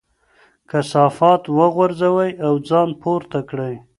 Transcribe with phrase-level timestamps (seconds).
[0.69, 3.75] کثافات وغورځوئ او ځان پورته کړئ.